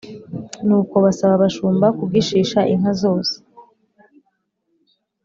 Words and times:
Nuko 0.65 0.95
basaba 1.05 1.33
abashumba 1.37 1.87
kugishisha 1.97 2.59
inka 2.73 2.91
zose 3.01 3.33